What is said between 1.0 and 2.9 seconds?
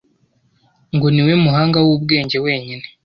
ni we muhanga w’ubwenge wenyine